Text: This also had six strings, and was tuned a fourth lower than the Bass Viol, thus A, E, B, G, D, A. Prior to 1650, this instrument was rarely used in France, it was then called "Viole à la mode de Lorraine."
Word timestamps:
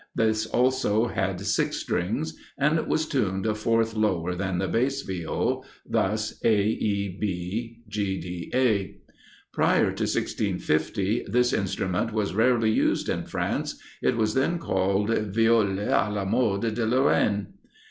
This 0.15 0.47
also 0.47 1.09
had 1.09 1.39
six 1.41 1.77
strings, 1.77 2.35
and 2.57 2.87
was 2.87 3.05
tuned 3.05 3.45
a 3.45 3.53
fourth 3.53 3.93
lower 3.93 4.33
than 4.33 4.57
the 4.57 4.67
Bass 4.67 5.03
Viol, 5.03 5.63
thus 5.87 6.41
A, 6.43 6.59
E, 6.69 7.15
B, 7.21 7.83
G, 7.87 8.19
D, 8.19 8.49
A. 8.51 8.95
Prior 9.53 9.85
to 9.91 10.05
1650, 10.05 11.25
this 11.27 11.53
instrument 11.53 12.13
was 12.13 12.33
rarely 12.33 12.71
used 12.71 13.09
in 13.09 13.25
France, 13.25 13.79
it 14.01 14.17
was 14.17 14.33
then 14.33 14.57
called 14.57 15.09
"Viole 15.11 15.75
à 15.77 16.11
la 16.11 16.25
mode 16.25 16.73
de 16.73 16.83
Lorraine." 16.83 17.53